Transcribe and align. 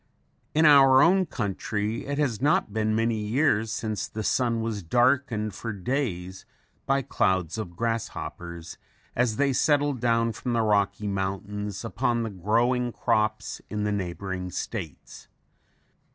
In 0.55 0.65
our 0.65 1.03
own 1.03 1.27
country 1.27 2.07
it 2.07 2.17
has 2.17 2.41
not 2.41 2.73
been 2.73 2.95
many 2.95 3.17
years 3.17 3.71
since 3.71 4.07
the 4.07 4.23
sun 4.23 4.61
was 4.61 4.81
darkened 4.81 5.53
for 5.53 5.71
days 5.71 6.43
by 6.87 7.03
clouds 7.03 7.59
of 7.59 7.75
grasshoppers 7.75 8.79
as 9.15 9.35
they 9.35 9.53
settled 9.53 9.99
down 9.99 10.31
from 10.31 10.53
the 10.53 10.63
Rocky 10.63 11.05
Mountains 11.05 11.85
upon 11.85 12.23
the 12.23 12.31
growing 12.31 12.91
crops 12.91 13.61
in 13.69 13.83
the 13.83 13.91
neighboring 13.91 14.49
states. 14.49 15.27